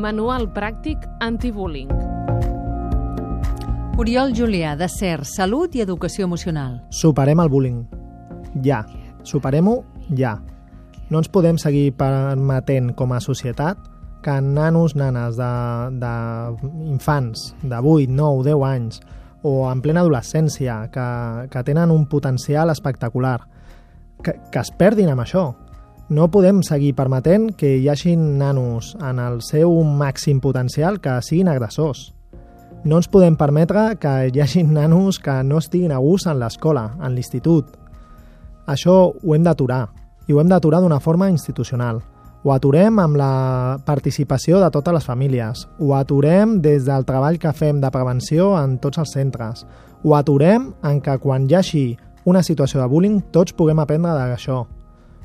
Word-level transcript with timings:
Manual 0.00 0.46
pràctic 0.56 1.02
antibullying. 1.20 1.90
Oriol 4.00 4.32
Julià, 4.32 4.72
de 4.80 4.88
CER, 4.88 5.26
Salut 5.28 5.74
i 5.76 5.82
Educació 5.84 6.24
Emocional. 6.24 6.78
Superem 6.88 7.42
el 7.44 7.50
bullying. 7.52 7.82
Ja. 8.64 8.80
Superem-ho 9.28 9.84
ja. 10.16 10.38
No 11.12 11.20
ens 11.20 11.28
podem 11.28 11.58
seguir 11.60 11.92
permetent 12.00 12.94
com 12.96 13.12
a 13.12 13.20
societat 13.20 13.76
que 14.24 14.40
nanos, 14.40 14.96
nanes 14.96 15.36
d'infants 16.00 17.44
de, 17.60 17.68
de 17.68 17.76
8, 17.76 18.08
9, 18.08 18.44
10 18.48 18.64
anys 18.70 19.02
o 19.44 19.68
en 19.68 19.84
plena 19.84 20.00
adolescència 20.00 20.88
que, 20.92 21.08
que 21.52 21.64
tenen 21.68 21.92
un 21.92 22.06
potencial 22.08 22.72
espectacular 22.72 23.40
que, 24.24 24.32
que 24.48 24.64
es 24.64 24.72
perdin 24.72 25.12
amb 25.12 25.28
això. 25.28 25.50
No 26.10 26.26
podem 26.26 26.64
seguir 26.66 26.96
permetent 26.98 27.52
que 27.54 27.76
hi 27.78 27.84
hagi 27.86 28.16
nanos 28.18 28.96
en 28.98 29.20
el 29.22 29.36
seu 29.46 29.70
màxim 29.86 30.40
potencial 30.42 30.96
que 30.98 31.12
siguin 31.22 31.46
agressors. 31.46 32.08
No 32.82 32.98
ens 32.98 33.06
podem 33.06 33.36
permetre 33.38 33.84
que 34.02 34.14
hi 34.26 34.40
hagi 34.42 34.64
nanos 34.66 35.20
que 35.22 35.36
no 35.46 35.60
estiguin 35.62 35.94
a 35.94 36.00
gust 36.02 36.26
en 36.26 36.40
l'escola, 36.40 36.96
en 36.98 37.14
l'institut. 37.14 37.68
Això 38.66 38.96
ho 39.12 39.36
hem 39.36 39.46
d'aturar, 39.46 39.84
i 40.26 40.34
ho 40.34 40.40
hem 40.42 40.50
d'aturar 40.50 40.80
d'una 40.82 40.98
forma 40.98 41.30
institucional. 41.30 42.02
Ho 42.42 42.56
aturem 42.56 42.98
amb 42.98 43.14
la 43.20 43.78
participació 43.86 44.58
de 44.58 44.72
totes 44.74 44.98
les 44.98 45.06
famílies. 45.06 45.62
Ho 45.78 45.94
aturem 45.94 46.58
des 46.58 46.90
del 46.90 47.06
treball 47.06 47.38
que 47.38 47.54
fem 47.54 47.78
de 47.78 47.92
prevenció 47.94 48.56
en 48.58 48.80
tots 48.82 48.98
els 48.98 49.14
centres. 49.14 49.62
Ho 50.02 50.18
aturem 50.18 50.72
en 50.82 51.00
que 51.06 51.18
quan 51.22 51.46
hi 51.46 51.54
hagi 51.54 51.86
una 52.24 52.42
situació 52.42 52.82
de 52.82 52.90
bullying 52.90 53.22
tots 53.30 53.54
puguem 53.54 53.78
aprendre 53.78 54.18
d'això. 54.18 54.64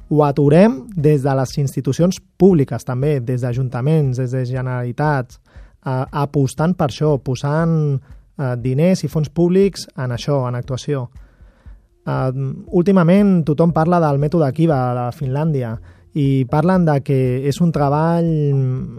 Ho 0.09 0.21
aturem 0.23 0.83
des 0.95 1.23
de 1.23 1.33
les 1.33 1.57
institucions 1.57 2.19
públiques 2.37 2.85
també, 2.85 3.19
des 3.19 3.41
d'ajuntaments, 3.41 4.17
des 4.17 4.31
de 4.31 4.43
generalitats, 4.45 5.39
eh, 5.85 6.05
apostant 6.11 6.75
per 6.77 6.89
això, 6.91 7.17
posant 7.17 7.95
eh, 8.37 8.55
diners 8.61 9.03
i 9.03 9.09
fons 9.09 9.29
públics 9.29 9.87
en 9.97 10.11
això, 10.11 10.43
en 10.47 10.55
actuació. 10.55 11.07
Uh, 12.05 12.29
últimament 12.77 13.39
tothom 13.47 13.71
parla 13.73 13.97
del 13.97 14.19
mètode 14.21 14.45
Kiva 14.53 14.75
a 14.93 15.05
Finlàndia 15.09 15.71
i 16.13 16.45
parlen 16.45 16.83
de 16.85 16.99
que 17.01 17.17
és 17.49 17.57
un 17.65 17.71
treball 17.73 18.27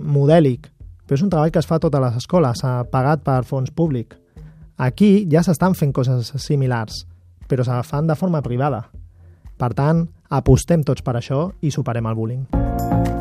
modèlic, 0.02 0.66
però 1.06 1.14
és 1.14 1.22
un 1.22 1.30
treball 1.30 1.52
que 1.54 1.62
es 1.62 1.68
fa 1.70 1.78
a 1.78 1.84
totes 1.84 2.02
les 2.02 2.16
escoles, 2.18 2.64
pagat 2.90 3.22
per 3.22 3.44
fons 3.46 3.70
públic. 3.70 4.16
Aquí 4.82 5.28
ja 5.30 5.44
s'estan 5.46 5.78
fent 5.78 5.94
coses 5.94 6.32
similars, 6.42 7.04
però 7.46 7.62
se 7.62 7.78
fan 7.86 8.10
de 8.10 8.18
forma 8.18 8.42
privada. 8.42 8.82
Per 9.56 9.70
tant, 9.78 10.02
Apostem 10.28 10.82
tots 10.82 11.04
per 11.06 11.14
això 11.20 11.50
i 11.62 11.70
superem 11.70 12.06
el 12.10 12.18
bullying. 12.18 13.15